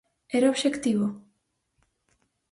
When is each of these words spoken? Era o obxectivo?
Era 0.37 0.47
o 0.49 0.53
obxectivo? 0.53 1.07